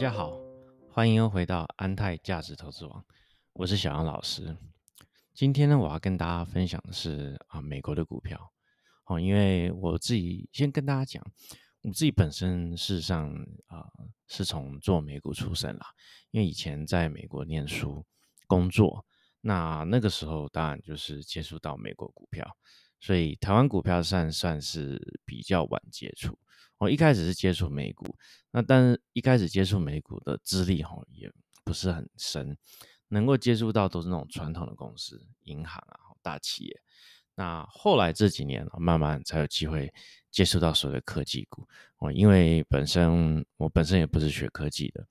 [0.00, 0.40] 大家好，
[0.88, 3.04] 欢迎回到安泰价值投资网，
[3.52, 4.56] 我是小杨老师。
[5.34, 8.50] 今天呢，我要跟大家分享的是啊，美国的股票
[9.04, 11.22] 哦，因为我自己先跟大家讲，
[11.82, 13.30] 我自己本身事实上
[13.66, 13.86] 啊
[14.26, 15.88] 是从做美股出身啦，
[16.30, 18.02] 因为以前在美国念书
[18.46, 19.04] 工作，
[19.42, 22.56] 那那个时候当然就是接触到美国股票，
[23.00, 26.38] 所以台湾股票算算是比较晚接触。
[26.80, 28.16] 我一开始是接触美股，
[28.50, 31.30] 那但是一开始接触美股的资历哈也
[31.62, 32.56] 不是很深，
[33.08, 36.80] 能够接触到都是那种传统的公司、银行啊、大企业。
[37.34, 39.92] 那后来这几年慢慢才有机会
[40.30, 45.06] 接触到所谓的科技股哦，因为本身我本身也不是学科技的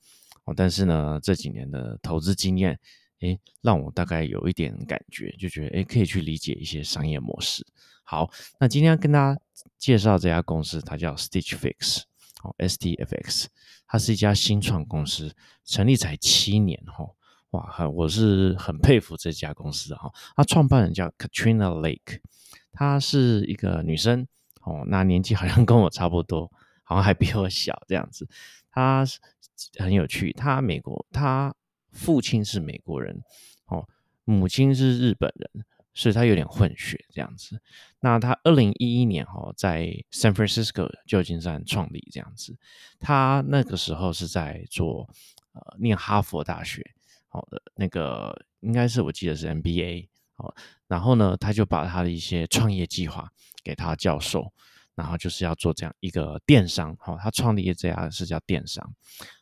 [0.45, 2.80] 哦，但是呢这几年的投资经验，
[3.22, 7.66] 诶，让我大概有一点感觉，就觉得诶可以去理解一些商业模式。
[8.03, 9.42] 好，那今天跟大家
[9.78, 12.03] 介绍这家公司，它叫 Stitch Fix，
[12.44, 13.45] 哦，STFX，
[13.88, 17.06] 它是一家新创公司，成立才七年，哈，
[17.52, 20.11] 哇，我是很佩服这家公司哈。
[20.36, 22.22] 它创办人叫 Katrina Lake，
[22.72, 24.26] 她是一个女生，
[24.61, 26.52] 哦，那年纪好像跟我差不多，
[26.83, 28.28] 好像还比我小这样子。
[28.72, 29.06] 她
[29.78, 31.54] 很有趣，她美国，她
[31.92, 33.22] 父亲是美国人，
[33.66, 33.88] 哦，
[34.23, 35.66] 母亲是日本人。
[35.95, 37.59] 所以他有点混血这样子。
[38.00, 42.56] 那他二零一一年哈在 San Francisco 旧金山创立这样子。
[43.02, 45.10] 他那个时候是在做
[45.52, 46.90] 呃念哈佛大学
[47.28, 50.56] 好的那个应该是我记得是 MBA 哦。
[50.88, 53.30] 然后呢他就把他的一些创业计划
[53.62, 54.54] 给他教授，
[54.95, 58.94] 然后就是要做这样一个电商好，他创立这家是叫电商。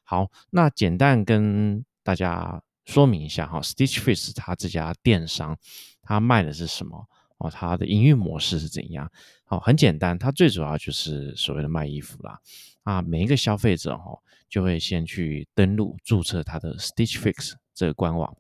[0.04, 5.58] 好，那简单跟大家说明一下哈，Stitch Fix 他这家电商。
[6.02, 7.06] 他卖的是什么
[7.40, 7.52] 哦？
[7.52, 9.12] 他的营运模式是怎样？
[9.48, 12.40] 哦，很简单，它最主要就是所谓的卖衣服啦。
[12.84, 18.34] 啊，每一个消费者哈，就会先去登录注册他的 Stitch Fix 这个官网。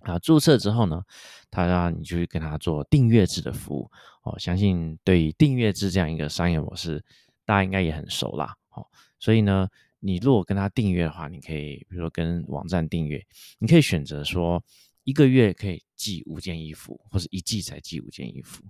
[0.00, 1.00] 啊，注册之后呢，
[1.48, 3.88] 他让你去跟他做订阅制的服务。
[4.24, 7.04] 哦，相信对于订阅制这样一个商业模式，
[7.44, 8.56] 大家应该也很熟啦。
[8.70, 8.84] 哦，
[9.20, 9.68] 所以呢，
[10.02, 13.24] 你如果跟他订阅的话，你可以比如说跟网站订阅，
[13.58, 14.62] 你可以选择说。
[15.04, 18.62] 一个月可以寄五件衣服，或者一季才寄五件衣服。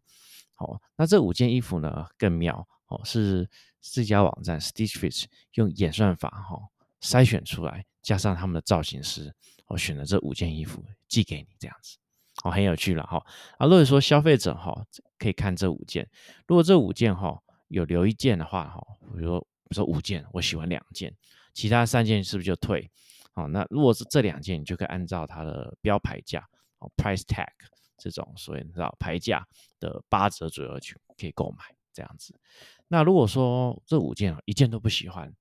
[0.54, 3.46] 好，那这五件衣服呢更妙哦，是
[3.82, 5.24] 这家网站 Stitch Fix
[5.56, 6.58] 用演算法哈
[7.02, 9.30] 筛选出来，加上他们的造型师
[9.66, 11.98] 哦选了这五件衣服寄给你这样子，
[12.44, 13.22] 哦很有趣了哈。
[13.58, 14.86] 啊，如果说消费者哈
[15.18, 16.08] 可以看这五件，
[16.46, 17.38] 如果这五件哈
[17.68, 18.82] 有留一件的话哈，
[19.14, 21.16] 比如说比如说五件我喜欢两件，
[21.54, 22.90] 其他三件是不是就退？
[23.32, 26.46] 好，那如果是这两件，你就可以按照它的标牌价
[26.78, 27.48] 哦，price tag
[27.96, 29.42] 这种所谓知道牌价
[29.80, 32.38] 的八折左右去可以购买这样子。
[32.86, 35.34] 那如果说这五件一件都不喜欢，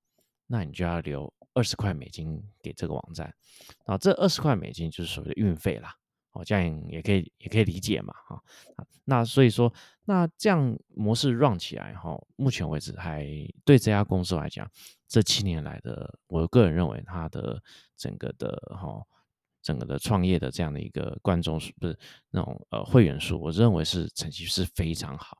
[0.46, 3.34] 那你就要留二十块美金给这个网站。
[3.84, 5.94] 啊，这二十块美金就是所谓的运费啦。
[6.32, 8.42] 哦，这样也可以也可以理解嘛，哈。
[9.04, 9.72] 那所以说，
[10.04, 13.26] 那这样模式 run 起来哈，目前为止还
[13.64, 14.70] 对这家公司来讲。
[15.08, 17.62] 这七年来的，我个人认为，它的
[17.98, 19.02] 整个的哈，
[19.60, 21.98] 整个的创业的这样的一个观众数，不是
[22.30, 25.36] 那种呃会员数，我认为是成绩是非常好。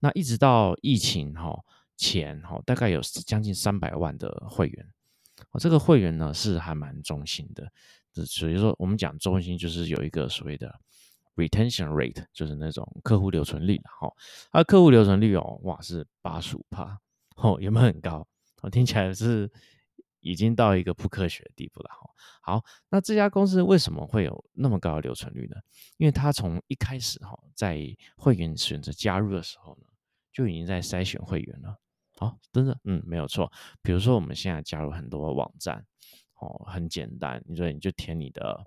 [0.00, 1.56] 那一直到疫情哈
[1.96, 4.92] 前哈，大概有将近三百万的会员，
[5.52, 7.70] 哦，这个会员呢是还蛮忠心的。
[8.26, 10.78] 所以说，我们讲中心就是有一个所谓的
[11.36, 14.12] retention rate，就是那种客户留存率哈。
[14.50, 16.98] 它客户留存率哦，哇是八十五帕，
[17.36, 18.26] 哦有没有很高？
[18.62, 19.50] 我听起来是
[20.20, 22.10] 已经到一个不科学的地步了哈。
[22.42, 25.56] 好，那这家公司为什么会有那么高的留存率呢？
[25.96, 27.80] 因为它从一开始哈，在
[28.16, 29.86] 会员选择加入的时候呢，
[30.32, 31.76] 就已经在筛选会员了。
[32.18, 33.50] 好，真的，嗯，没有错。
[33.82, 35.84] 比如说我们现在加入很多网站，
[36.42, 38.66] 哦，很简单，你说你就填你的，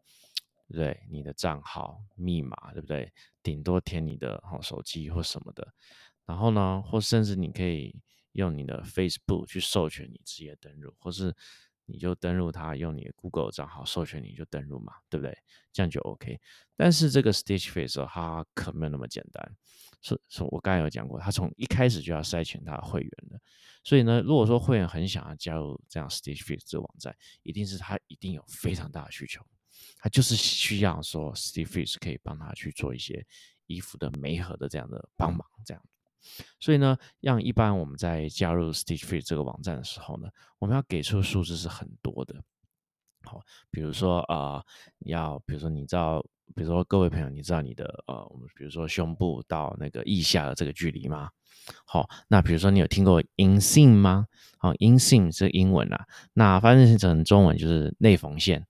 [0.69, 3.11] 对，你的账号密码，对不对？
[3.43, 5.73] 顶多填你的哦手机或什么的。
[6.25, 8.01] 然后呢，或甚至你可以。
[8.35, 11.33] 用你的 Facebook 去授权你直接登录，或是
[11.85, 15.37] 你就登录它，用你的 Google 账号授权你就登录嘛，对不对？
[15.71, 16.39] 这样就 OK。
[16.75, 19.55] 但是这个 Stitch Fix 它可没有那么简单，
[20.01, 23.39] 是是我刚才有讲过，它从一开始就要筛选它的会员的。
[23.83, 29.45] 所以呢，如果说会员很想要加入这样 Stitch Fix 这个网站，一定是他一定有非常大的需求，
[29.99, 33.25] 他就是需要说 Stitch Fix 可以帮他去做一些
[33.67, 35.83] 衣服的媒合的这样的帮忙，这样。
[36.59, 40.27] 所以呢，让一般我们在加入 Stitch Fix 这个网站的时候呢，
[40.59, 42.43] 我们要给出的数字是很多的。
[43.25, 44.63] 好，比如说啊，
[44.99, 46.21] 要比如说你知道，
[46.55, 51.29] 比如说各位朋友，你知道你的呃，我们比如说胸部到那个腋下的这个距离吗？
[51.83, 54.27] 好，那比如说你有听过 inseam 吗？
[54.59, 58.67] 好，inseam 是英文啊，那翻译成中文就是内缝线。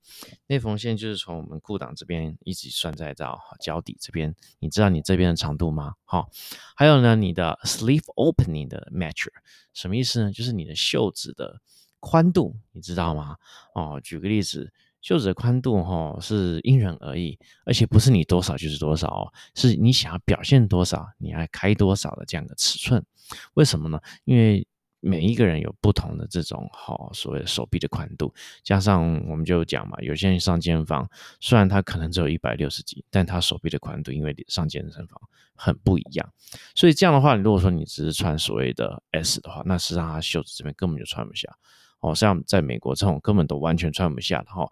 [0.47, 4.33] 内缝线就是从我们裤裆这边一直算在到脚底这边。
[4.59, 5.95] 你知道你这边的长度吗？
[6.05, 6.29] 好，
[6.75, 9.33] 还有呢，你的 sleeve opening 的 measure
[9.73, 10.31] 什么意思呢？
[10.31, 11.59] 就是你的袖子的
[12.05, 13.35] 宽度，你知道吗？
[13.73, 14.71] 哦，举个例子。
[15.01, 23.05] 袖子的宽度哈是因人而异，而且不是你多少就是多少哦，是你想要表现多少，你要开多少的这样的尺寸。
[23.53, 24.01] 为什么呢？
[24.23, 24.65] 因为
[25.01, 31.07] 每一个人有不同的这种哈所谓的手臂的宽度，加上我们就讲嘛，有些人上健身房，
[31.39, 35.21] 虽然他可能只有一百六十几，但他手臂的宽度因为上健身房
[35.53, 36.27] 很不一样，
[36.73, 41.55] 所以这样的话，如果说你只是穿所谓的 S 的话，那实际上他袖子这边根本就穿不下。
[42.05, 44.69] 哦，像在美国这种根本都完全穿不下的哈，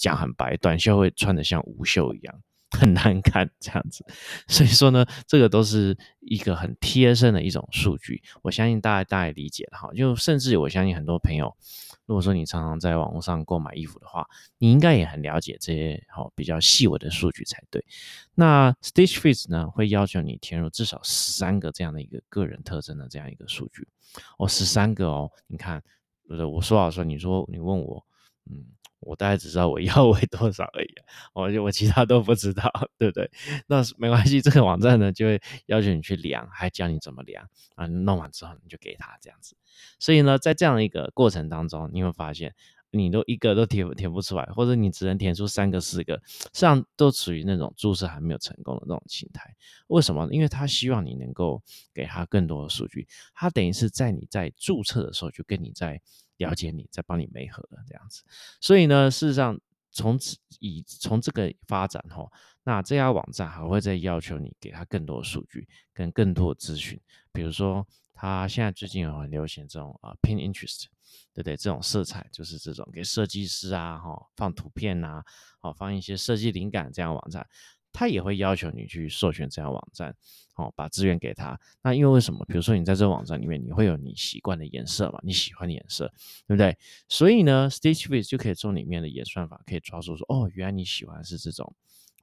[0.00, 4.04] 讲很白，短袖会穿的像无袖一样，很难看这样子。
[4.48, 9.92] 所以说呢，这个都是一个很贴身的一种数据，我相信大家大概理解了哈。
[9.94, 11.56] 就甚至我相信很多朋友，
[12.04, 14.26] 如果说你常常在网络上购买衣服的话，
[14.58, 17.84] 你应该也很了解这些好比较细微的数据才对。
[18.34, 23.86] 那 Stitch f i t 呢，会要求你填入至少十三个这样的一个个人特征的这样一个数据
[24.36, 25.80] 哦，十三个哦，你看。
[26.36, 26.44] 对不是？
[26.46, 28.04] 我说好说，你说你问我，
[28.50, 28.64] 嗯，
[29.00, 30.94] 我大概只知道我腰围 多少而已，
[31.34, 33.30] 我就我其他都不知道，对不对？
[33.66, 37.86] 那没关系，这个网站呢就会要求你去量，还教你怎么量啊。
[37.86, 39.56] 弄完之后你就给他这样子。
[39.98, 42.54] 所以呢，在这样一个过程当中，你会发现。
[42.94, 49.56] 你都一个都填填不出来，或者你只能填出三个、四个，实际上都处于那种注册还没有成功的那种心态。
[49.86, 50.28] 为什么？
[50.30, 51.62] 因为他希望你能够
[51.94, 55.98] 给他更多的数据，他等于是在你在注册的时候就跟你在
[56.36, 58.22] 了解你，在帮你媒合了这样子。
[58.60, 59.58] 所以呢，事实上
[59.90, 62.30] 从此以从这个发展哈，
[62.62, 67.00] 那这家网站还会再要求你给他更多的数据跟更多的资讯，
[67.32, 70.88] 比如说他现在最近有很流行这种啊 pin interest。
[71.32, 71.56] 对不对？
[71.56, 75.22] 这种色彩就是这种给设计师啊，哈，放图片呐，
[75.60, 77.46] 好放一些设计灵感这样网站，
[77.92, 80.14] 他也会要求你去授权这样网站，
[80.56, 81.58] 哦，把资源给他。
[81.82, 82.44] 那因为为什么？
[82.46, 86.06] 比如说你在这网站里面，你会有你习惯的颜色嘛，你喜欢的颜色，
[86.46, 86.76] 对不对？
[87.08, 91.74] 所以呢，Stitch f i e 就可以从里面的演算法可以抓住说，哦，原来你喜欢是这种。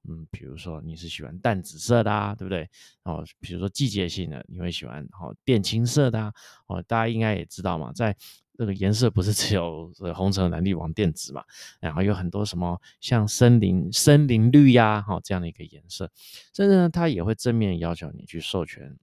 [0.07, 2.67] 嗯，比如说你是喜欢淡紫色的啊，对不对？
[3.03, 6.33] 哦，比如说季节性的，你会喜欢哦靛青色的啊。
[6.67, 8.15] 哦，大家应该也知道嘛，在
[8.59, 11.41] 这个颜色不是只有红橙蓝绿黄靛紫嘛，
[11.79, 16.11] 然后有很多什么像森林森林绿呀，哈这样的一个颜色，
[16.53, 18.99] 甚至呢，它也会正面要求你去授权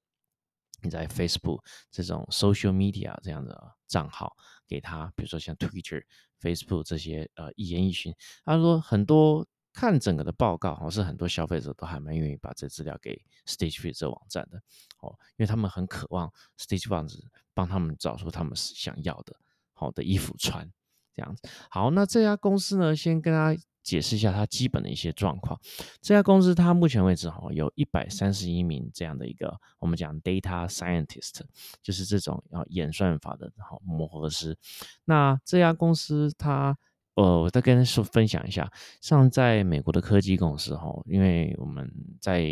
[0.83, 4.37] 你在 Facebook 这种 social media 这样的账号
[4.69, 6.05] 给他，比如说像 Twitter、
[6.39, 8.15] Facebook 这些呃一言一行，
[8.45, 9.49] 他说很多。
[9.79, 13.15] 看整个的报告，好哦，是很多消费者都还蛮愿意把这资料给
[13.45, 14.57] Stage Fit 这网站的，
[15.01, 17.21] 哦，因为他们很渴望 Stage Fit
[17.53, 19.37] 帮他们找出他们想要的
[19.77, 20.69] 好的衣服穿，
[21.15, 21.49] 这样子。
[21.71, 25.57] 好，那这家公司呢，先跟大家解释一下它基本的一些状况。
[26.01, 31.43] 这家公司它目前为止，哈，有一百三十一名这样的一个我们讲 Data Scientist，
[31.83, 34.59] 就是这种要演算法的好磨合师。
[35.05, 36.77] 那这家公司它
[37.15, 38.71] 呃，我再跟说分享一下，
[39.01, 41.91] 像在美国的科技公司哈，因为我们
[42.21, 42.43] 在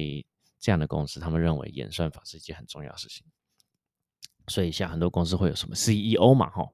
[0.59, 3.27] 这样的公司，他们认为演算法是一件很重要的事情，
[4.47, 6.67] 所以像很多公司会有什么 CEO 嘛哈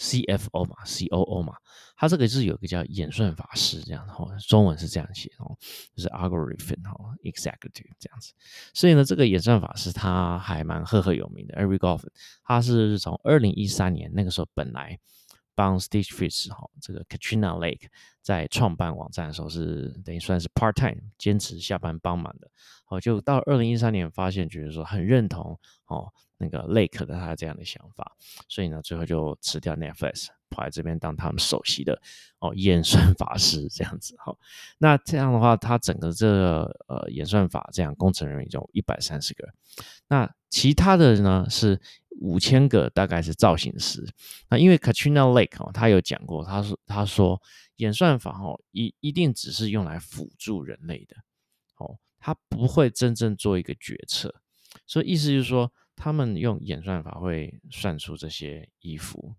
[0.00, 1.54] ，CFO 嘛，COO 嘛，
[1.96, 5.54] 它这个是有个叫演算法师这样哈，中文是这样写哦，
[5.94, 8.32] 就是 algorithm 哈，executive 这样子，
[8.72, 12.08] 所以呢，这个演算法师他还蛮赫赫有名的，Eric Goffin，
[12.42, 14.98] 他是从二零一三年那个时候本来。
[15.60, 17.88] 帮 Stitch Fits 哈，这个 Katrina Lake
[18.22, 22.50] 在创办网站的时候是等于算是 part time 坚持下班帮忙的，
[22.86, 28.16] 好，就到二零一三年发现觉得说很认同哦那个 Lake 的他这样的想法，
[28.48, 32.00] 所以呢最后就辞掉 Netflix 跑来这边当他们首席的
[32.38, 34.34] 哦演算法师这样子哈，
[34.78, 36.26] 那这样的话他整个这
[36.88, 39.46] 呃演算法这样工程人员就一百三十个，
[40.08, 41.78] 那其他的呢是。
[42.18, 44.06] 五千个大概是造型师，
[44.48, 47.40] 那因为 Katrina Lake 哦，他有讲过，他说他说
[47.76, 51.16] 演算法哦一一定只是用来辅助人类的，
[51.76, 54.34] 哦，他不会真正做一个决策，
[54.86, 59.34] 所以意思就是说，他们用演算法会算出这些衣服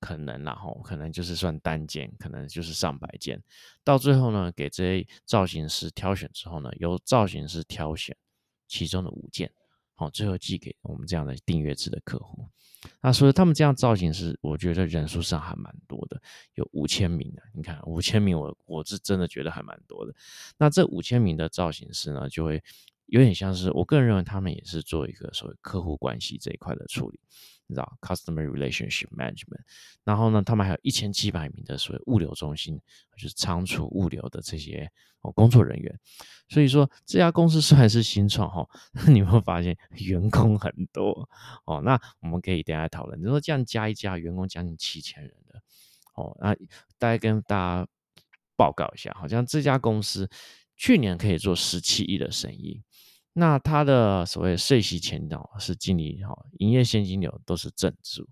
[0.00, 3.42] 可能然后可能就是算单件，可能就是上百件，
[3.84, 8.16] 到最后呢，给这些造型师挑选之后呢，由造型师挑选
[8.66, 9.50] 其中的五件。
[10.00, 12.48] 哦，最后寄给我们这样的订阅制的客户。
[13.02, 16.20] 那所以他们这样造型师，我觉得人数上还蛮多的，
[16.54, 17.42] 有五千名的。
[17.52, 20.14] 你看五千名，我我是真的觉得还蛮多的。
[20.56, 22.62] 那这五千名的造型师呢，就会
[23.04, 27.20] 有点像是我个人认为他们也是做一个所谓客户关系这一块的处理。
[27.70, 29.60] 你知道，customer relationship management，
[30.02, 32.80] 然后呢，他们还有一千七百名的所谓物流中心，
[33.16, 36.00] 就是仓储物流的这些哦工作人员。
[36.48, 38.68] 所以说，这家公司虽然是新创哈，
[39.06, 41.28] 你会发现员工很多
[41.64, 41.80] 哦。
[41.82, 43.20] 那我们可以等下讨论。
[43.20, 45.62] 你说这样加一加，员工将近七千人的
[46.14, 46.36] 哦。
[46.40, 46.52] 那
[46.98, 47.88] 大概跟大家
[48.56, 50.28] 报告一下，好像这家公司
[50.76, 52.82] 去年可以做十七亿的生意。
[53.32, 58.28] 那它的所谓税息前导是净利哈，营业现金流都是正数，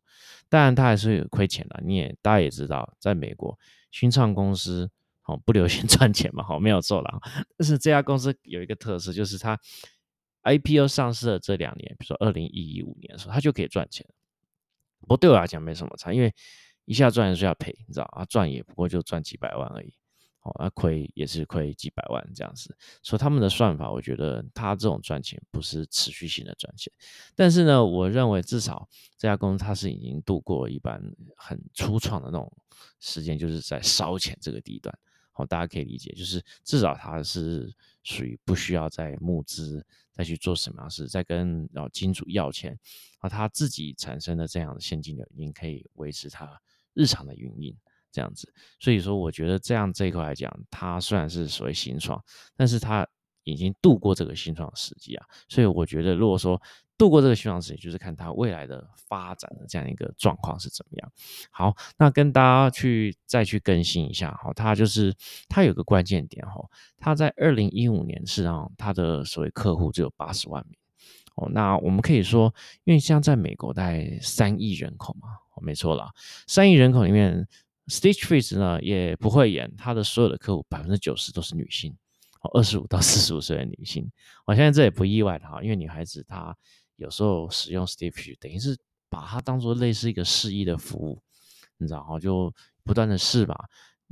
[0.49, 1.81] 当然它还是有亏钱的。
[1.85, 3.59] 你也大家也知道，在美国
[3.91, 4.91] 新创公司
[5.25, 7.19] 哦不流行 赚钱嘛，好没有错啦。
[7.57, 9.59] 但是这家公司有一个特色，就是它
[10.43, 14.05] IPO 上市的这两年，比如说二零一五年的时候，它就可以赚钱。
[15.07, 16.35] 不对我来讲没什么差，因为
[16.87, 19.95] 一下赚是要赔，你知道啊，赚也不过就赚几百万而已。
[20.59, 26.93] 那亏也是亏几百万这样子，所以他们的算法，我觉得他这种赚钱不是持续性的赚钱，
[27.35, 31.03] 但是呢，我认为至少这家公司它是已经度过一般
[31.37, 32.53] 很初创的那种
[33.01, 34.97] 时间，就是在烧钱这个地段。
[35.33, 42.77] 好，大家可以理解，就是至少它是属于不需要再募资再去做什么样事，再跟然后金主要钱，
[43.19, 46.61] 啊，他自己产生的这样的现金流已经可以维持他
[46.93, 47.77] 日常的运营。
[48.11, 52.23] 这样子，所以说我觉得这样这一块来讲，它虽然是所谓新创，
[52.57, 53.07] 但是它
[53.45, 55.27] 已经度过这个新创时期啊。
[55.49, 56.61] 所以我觉得，如果说
[56.97, 61.13] 度过这个新创时期，就是看它未来的发展的这样一个状况是怎么样。
[61.51, 65.15] 好，那跟大家去再去更新一下好，它就是
[65.49, 66.61] 它有个关键点哈，
[66.99, 70.77] 它在二零一五年是让它的所谓客户只有八十万名
[71.37, 71.49] 哦。
[71.53, 72.53] 那我们可以说，
[72.85, 76.11] 因为像在美国大概三亿人口嘛，哦，没错啦，
[76.47, 77.47] 三亿人口里面。
[77.89, 81.97] Stitch Fix 呢也不会演，他的所有的客户百分之九十都是女性，
[82.43, 84.11] 哦，二十五到四十五岁的女性。
[84.45, 86.55] 我相信这也不意外的哈，因为女孩子她
[86.97, 88.77] 有时候使用 Stitch 等于是
[89.09, 91.23] 把它当做类似一个试衣的服务，
[91.79, 92.55] 你知道哈，就
[92.85, 93.57] 不断的试吧，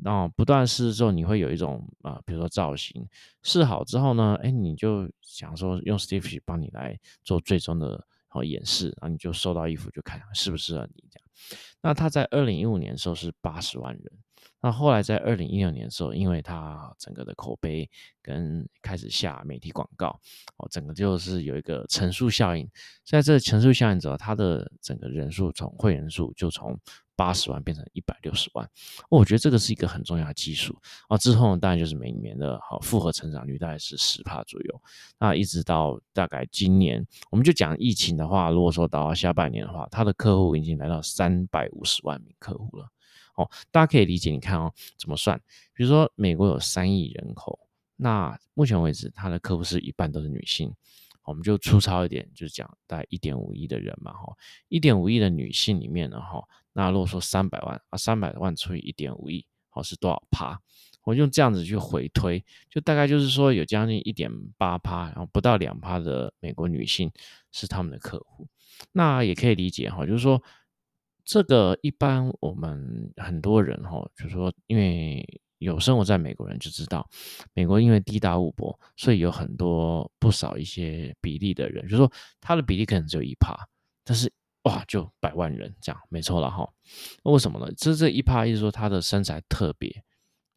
[0.03, 3.07] 然后不断试之后，你会有一种啊，比如说造型
[3.43, 8.07] 试好之后呢，哎，你就想说用 Stitch 帮你来做最终的
[8.39, 11.29] 哦演示，然后你就收到衣服就看适不适合你这样。
[11.81, 14.05] 那他在二零一五年的时候是八十万人，
[14.61, 17.89] 那后来在二零一六年的时候，因为他整个的口碑
[18.23, 20.19] 跟开始下媒体广告，
[20.57, 22.69] 哦，整个就是有一个乘数效应，
[23.05, 26.79] 在这乘数效应之后，他的整个人数从会员数就从。
[27.19, 28.71] 八十万变成一百六十万，
[29.09, 31.17] 我觉得这个是一个很重要的基数啊。
[31.17, 34.83] 之后呢当然就是每年的好复合成长率大概是十帕左右。
[35.19, 42.87] 那一直到大概今年，我们就讲疫情的话，如果说到下半年的话，他的客户已经来到三百五十万名客户了。
[43.37, 45.41] 哦，大家可以理解，你看哦，怎么算？
[45.73, 47.59] 比如说美国有三亿人口，
[47.97, 50.75] 那目前为止他的客户是一半都是女性。
[51.25, 54.33] 我们就粗糙一点，就是讲大概一点五亿的人嘛，哈，
[54.69, 56.41] 一点五亿的女性里面呢，哈，
[56.73, 60.61] 那如果说三百万啊，三百万除以一点五亿，好是多少趴？
[61.03, 67.11] 我用这样子去回推，就大概就是说有将近一点八趴，然后不到两趴的美国女性
[67.51, 68.47] 是他们的客户。
[68.93, 70.41] 那也可以理解哈，就是说
[71.27, 75.43] 这个一般我们很多人哈，就是说因为。
[75.59, 77.09] 有生活在美国人就知道，
[77.55, 83.57] 美国因为地大物博，所以有很多不少一些比例的人，就是说他的比例可能只有一趴，
[84.05, 84.31] 但是
[84.65, 86.69] 哇，就百万人这样，没错了哈。
[87.25, 87.73] 那为什么呢？
[87.75, 89.91] 这这一趴意思说他的身材特别，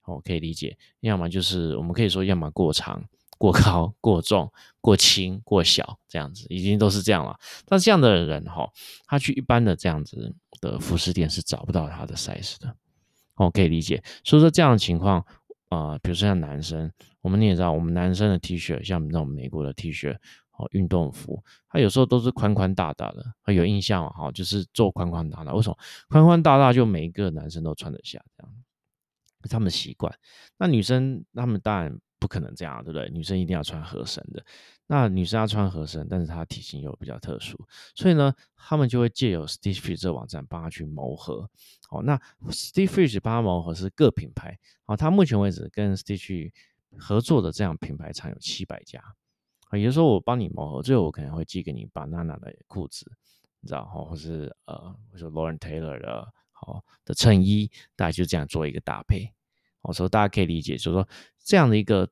[0.04, 3.02] 哦，可以理解，要么就是我们可以说，要么过长、
[3.40, 7.40] 过高、过重、过轻、过小这样子，已经都是这样了。
[7.66, 8.70] 但这样的人哈，
[9.08, 12.76] 他去一般的这样子的服饰店是找不到他的 size 的。
[13.36, 14.04] 哦，可以理解。
[14.26, 15.26] 所以说这样的情况，
[15.70, 16.92] 啊，比如说像男生，
[17.22, 20.14] 我们你也知道，我们男生的 T 恤，像那种美国的 T 恤，
[20.58, 25.54] 哦，运动服，它有时候都是宽宽大大的，有印象哈，就是做宽宽大大。
[25.54, 25.78] 为什么
[26.10, 28.54] 宽宽大大就每一个男生都穿得下这样？
[29.50, 30.14] 他们习惯。
[30.58, 33.10] 那女生他们当然不可能这样，对不对？
[33.10, 34.44] 女生一定要穿合身的。
[34.88, 37.58] 那女生要穿合身，但是她体型又比较特殊，
[37.96, 41.50] 所以呢，他们就会借由 Stitch Fit 这网站帮她去谋合。
[41.88, 44.58] 好，那 Stitch Fit 帮她谋合是各品牌。
[44.84, 46.52] 好，她目前为止跟 Stitch
[46.98, 49.00] 合作的这样品牌厂有七百家。
[49.70, 53.06] 啊，也就是说我帮你谋合，最后我可能会寄给你 Banana 的裤子，
[53.62, 59.32] 你知道哈，或是呃，或者 Lauren Taylor 的好的衬衣，大家就这样做一个搭配。
[59.82, 61.08] 我说大家可以理解，就是说
[61.44, 62.10] 这样的一个。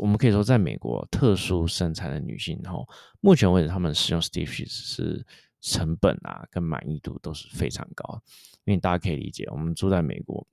[0.00, 2.88] 我们可以说，在美国特殊身材的女性，然后
[3.20, 5.26] 目前为止，她们使用 Steve 是
[5.60, 8.22] 成本啊跟满意度都是非常高，
[8.66, 10.46] 因为大家可以理解，我们住在美国。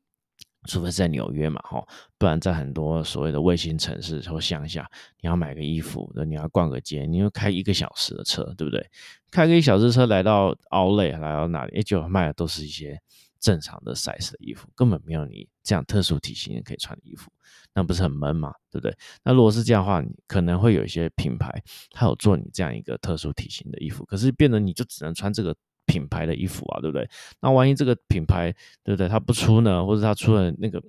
[0.68, 1.84] 除非是在纽约嘛，哈，
[2.20, 4.90] 不然在很多所谓的卫星城市或乡下，
[5.20, 8.88] 你要买个衣服，你要逛个街，你要开一个小时的车，对不对？
[9.32, 11.82] 开个一小时车来到奥累来到哪里？
[11.82, 13.02] 就卖的都是一些
[13.42, 17.30] 正常的 size 的衣服，根本没有你这样特殊体型可以穿的衣服，
[17.74, 18.54] 那不是很闷吗？
[18.70, 18.96] 对不对？
[19.24, 25.54] 那如果是这样的话，你可能会有一些品牌，它有做你这样一个特殊体型的衣服，可是变得你就只能穿这个。
[25.88, 27.10] 品牌的衣服啊，对不对？
[27.42, 29.10] 那万一这个品牌，对不对？
[29.10, 30.82] 它不出呢，或者它出了那个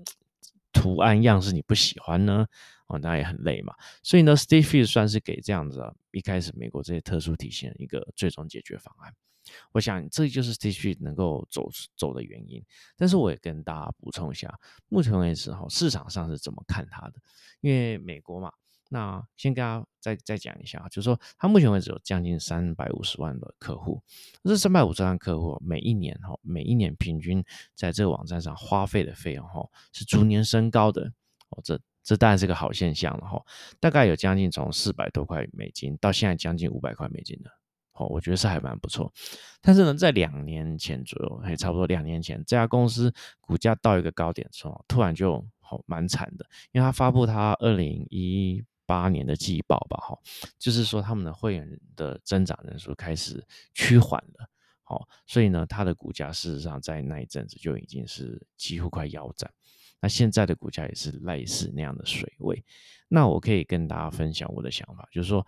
[0.71, 2.47] 图案样式你不喜欢呢？
[2.87, 3.75] 哦，那也很累嘛。
[4.04, 9.12] 所以呢，Stay Fit 算是给这样子啊一开始美国这些特殊体型一个最终解决方案。
[9.73, 12.64] 我想这就是 Stay Fit 能够走走的原因。
[12.97, 17.14] 但是我也跟大家补充一下，目前为止哈，市场上是怎么看它的？
[17.61, 18.52] 因为美国嘛。
[18.94, 24.02] 那先跟大家再再讲一下，就是说，他目前为止有将近三百五十万的客户，
[24.44, 27.42] 这三百五十万客户每一年哈，每一年平均
[27.75, 31.11] 在这个网站上花费的费用哈，是逐年升高的
[31.49, 33.42] 哦，这这当然是个好现象了哈，
[33.80, 37.50] 大概有将近从四百多块美金到现在将近五百块美金的，
[38.09, 39.12] 我觉得是还蛮不错。
[39.61, 48.64] 但是呢，在两年前左右，还差不多两年前，这家公司股价到一个高点之后，突然就好蛮惨的，因为他发布他二零一。
[48.85, 50.18] 八年的季报吧，哈，
[50.59, 53.42] 就是说他们的会员的增长人数开始
[53.73, 54.47] 趋缓了，
[54.82, 59.50] 好，所以呢，它的股价事实上在那一阵子就已经是几乎快腰斩，
[59.99, 62.62] 那现在的股价也是类似那样的水位。
[63.09, 65.47] 那我可以跟大家分享我的想法，就是说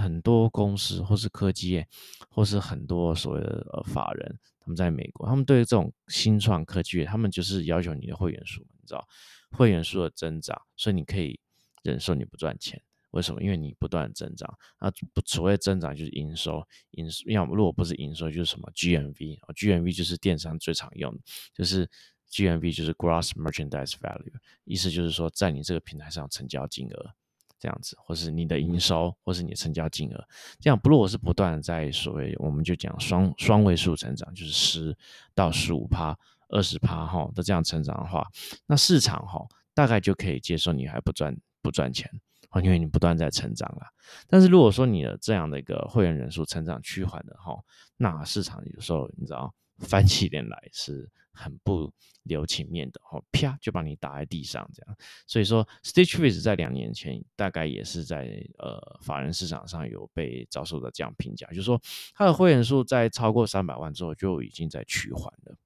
[0.00, 1.88] 很多公司或是科技业，
[2.28, 9.06] 或是很多所谓的呃法人，他们在美国，他们对于这种新创科技业，他们就是要求你的会员数，你知道
[9.50, 11.38] 会员数的增长，所以你可以。
[11.84, 12.80] 忍受你不赚钱，
[13.10, 13.42] 为什么？
[13.42, 21.12] 因为你不断增长，那不所谓增长就是营收，营收要么如果不是营收就是什么 GMV 啊，GMV 就是电商最常用，
[21.52, 21.90] 就是
[22.30, 24.32] GMV 就是 Gross Merchandise Value，
[24.62, 27.12] 意思就是说在你这个平台上成交金额
[27.62, 30.28] 这样子，或是你的营收，或是你的成交金额，
[30.58, 34.96] 这样不如果是不断在所谓我们就讲双双位数成长，就是十
[35.34, 38.26] 到十五趴、二十趴哈的这样成长的话，
[38.66, 41.32] 那市场哈大概就可以接受你还不赚。
[41.64, 42.10] 不赚钱
[42.50, 43.86] 哦，因为你不断在成长了。
[44.26, 47.56] 但是如果说你的这样的一个会员人数成长趋缓的哈，
[47.96, 51.92] 那市场有时候你知道翻起脸来是很不
[52.24, 54.96] 留情面的哦，啪就把你打在地上这样。
[55.26, 61.80] 所以说，Stitch Face 在两年前大概也是在呃法人市场上有被遭受的这样评价，就是说
[62.14, 65.56] 它的会员数在超过三百万之后就已经在趋缓了。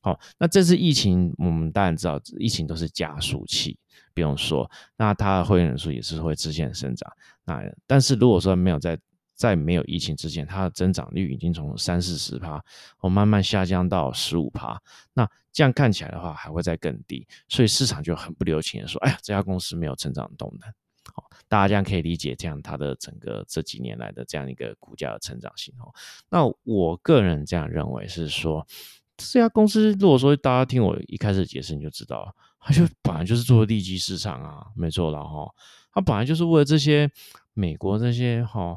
[0.00, 3.78] 好，那这次疫情我们当然知道，疫情都是加速器。
[4.14, 7.12] 不用说，那它的会员数也是会直线生长。
[7.44, 8.98] 那但是如果说没有在
[9.38, 12.60] 在没有疫情之前，它的增长率已经从三四十趴，
[12.98, 14.82] 哦慢慢下降到十五趴。
[15.12, 17.24] 那这样看起来的话，还会再更低。
[17.48, 20.68] 所以市场就很不留情的说：“哎呀，这家公司没有成长动能。”
[21.14, 25.72] 好，大家这样可以理解这样它的整个这几年来的这样一个股价的成长性。
[25.78, 25.94] 哦，
[26.28, 28.66] 那我个人这样认为是说，
[29.16, 32.34] 这家公司如果说大家听我一开始解释，你就知道。
[32.60, 35.48] 它就本来就是做利基市场啊，没错了哈。
[35.92, 37.08] 它本来就是为了这些
[37.54, 38.76] 美国这些哈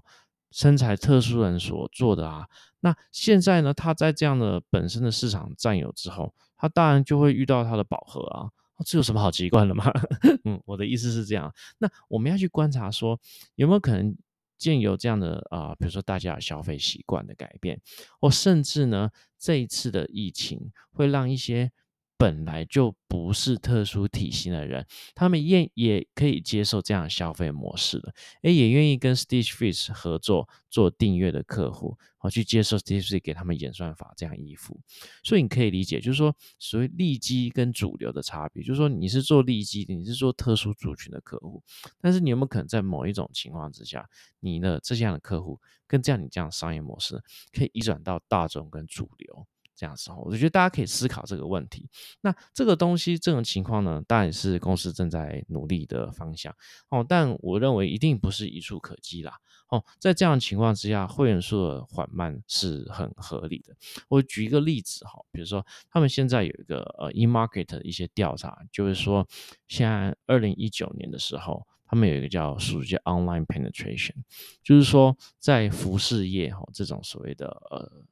[0.51, 2.45] 身材特殊人所做的啊。
[2.81, 8.49] 那现在呢，他在这样的本身的市场占有之后，他当然就会遇到他的饱和啊。
[8.85, 9.91] 这有什么好奇怪的吗？
[10.45, 11.53] 嗯，我的意思是这样。
[11.77, 13.19] 那我们要去观察说，
[13.55, 14.15] 有没有可能
[14.57, 17.79] 见有这样的啊，比如说大家消费习惯的改变，
[18.19, 21.71] 或甚至呢，这一次的疫情会让一些。
[22.21, 34.79] 本来就不是特殊体型的人，他们愿也可以接受这样消费模式的，诶，也愿意跟 Stitch Face 合作做订阅的客户，好去接受 Stitch Face 给他们演算法这样衣服。
[35.23, 41.63] 所以你可以理解，就是说所谓利基跟主流的差别，就是说你是做利基，你是做特殊族群的客户，
[41.99, 44.07] 但是你有没有可能在某一种情况之下，
[44.41, 47.19] 你的这样的客户跟这样你这样商业模式
[47.51, 49.47] 可以移转到大众跟主流？
[49.75, 51.89] 这样时候，我觉得大家可以思考这个问题。
[52.21, 56.55] 那这个东西这种情况呢，当然是公司正在努力的方向
[56.89, 57.05] 哦。
[57.07, 59.37] 但我认为一定不是一触可及啦
[59.69, 59.83] 哦。
[59.99, 63.75] 在这样情况之下，会员数的缓慢是很合理的。
[64.07, 69.27] 我举一个例子哈，比如说他们现在有一个呃 eMarket 的一些调查，就是说
[69.67, 74.15] 现在二零一九年的时候，他们有一个叫属于叫 Online Penetration，
[74.63, 78.03] 就是说在服饰业哈这种所谓的呃。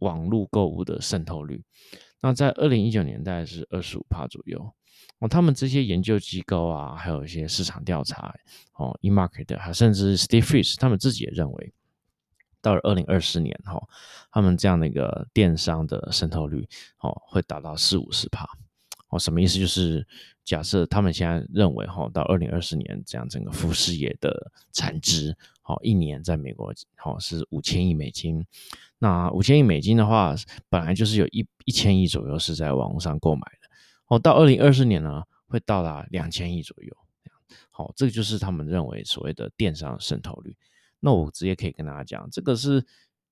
[0.00, 1.62] 网络购物的渗透率，
[2.20, 4.72] 那在二零一九年代是二十五帕左右。
[5.20, 8.34] 哦，他们这些研究机构啊，还有一些市场调查，
[8.74, 11.72] 哦，eMarket 还甚至 Steve Fish 他们自己也认为，
[12.62, 13.78] 到了二零二四年哈，
[14.30, 16.66] 他们这样的一个电商的渗透率
[17.00, 18.48] 哦，会达到四五十帕。
[19.08, 19.58] 哦，什么意思？
[19.58, 20.06] 就是
[20.44, 25.36] 假设他们现在认为哈，到二零二四年这样整个服饰业的产值，
[25.70, 28.44] 哦，一年在美国好是五千亿美金。
[28.98, 30.34] 那五千亿美金的话，
[30.68, 33.68] 本来就是有一一千亿左右是在网络上购买的。
[34.06, 36.96] 哦，到二零二四年呢，会到达两千亿左右。
[37.70, 40.56] 好，这个就是他们认为所谓的电商渗透率。
[40.98, 42.84] 那我直接可以跟大家讲，这个是。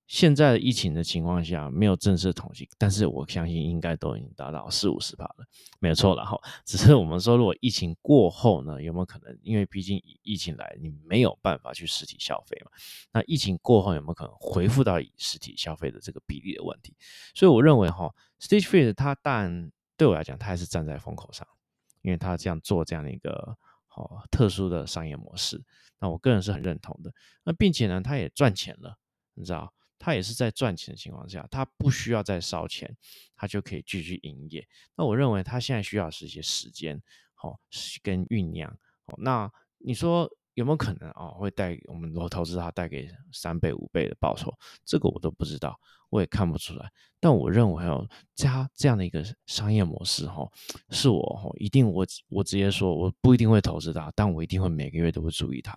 [0.09, 5.45] 现在的疫情的情况下没有正式统计，但是我相信应该都已经达到四五十趴了，
[5.79, 6.35] 没有错了哈。
[6.65, 9.37] 只是我们说，如果疫情过后呢，有没有可能？
[9.43, 12.71] 因为毕竟疫情来，你没有办法去实体消费嘛。
[13.13, 16.95] 那疫情过后有没有可能恢复到以实体消费的这个比例的问题？
[17.35, 21.47] 所以我认为哈，Stage f r e e 它但对我来讲，它还是站在风口上，
[22.01, 25.63] 因为它这样做这样的一个好特殊的商业模式，
[25.99, 27.13] 那我个人是很认同的。
[27.43, 28.97] 那并且呢，它也赚钱了，
[29.35, 29.71] 你知道？
[29.99, 32.95] 他也是在赚钱的情况下，他不需要再烧钱，
[33.35, 34.65] 他就可以继续营业。
[34.95, 36.99] 那我认为他现在需要是一些时间，
[37.33, 37.59] 好
[38.01, 38.75] 跟酝酿。
[39.05, 44.53] 好，那你说有没有可能哦，会带我们投资他带给三倍、五倍的报酬？
[44.85, 46.89] 这个我都不知道，我也看不出来。
[47.19, 50.49] 但我认为哦，加这样的一个商业模式，哈，
[50.89, 55.75] 是我哈一定我我直接说，我不一定会投资他，但我一定会每个月都会注意他。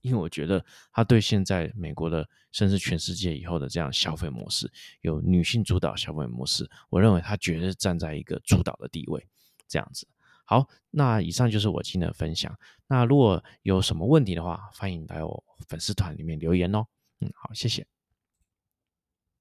[0.00, 9.26] 因为我觉得他对现在美国的，甚至全世界以后的这样消费模式，有女性主导消费模式，我认为他绝对站在一个主导的地位。
[9.68, 10.06] 这样子，
[10.44, 12.54] 好，那以上就是我今天的分享。
[12.86, 16.84] 那如果有什么问题的话，欢迎来我粉丝团里面留言哦。
[17.20, 17.86] 嗯，好，谢谢。